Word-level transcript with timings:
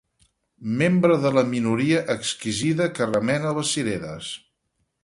Membre 0.79 1.17
de 1.25 1.31
la 1.35 1.43
minoria 1.51 2.01
exquisida 2.15 2.89
que 2.97 3.09
remena 3.13 3.57
les 3.61 3.77
cireres. 3.79 4.35